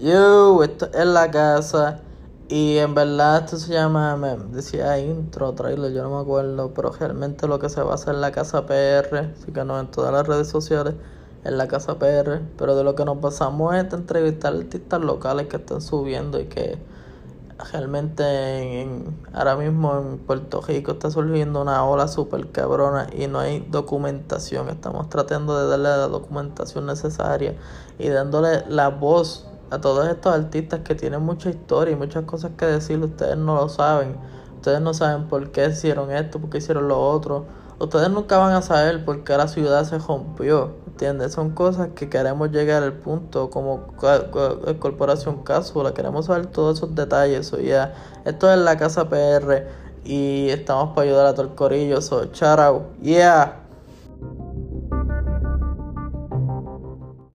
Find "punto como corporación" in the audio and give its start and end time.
42.92-45.42